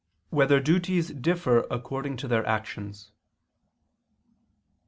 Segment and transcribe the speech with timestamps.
[0.31, 3.11] 3] Whether Duties Differ According to Their Actions?